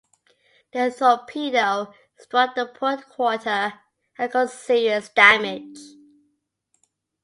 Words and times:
The 0.73 0.89
torpedo 0.97 1.93
struck 2.17 2.55
the 2.55 2.65
port 2.65 3.07
quarter 3.07 3.73
and 4.17 4.31
caused 4.31 4.55
serious 4.55 5.09
damage. 5.09 5.77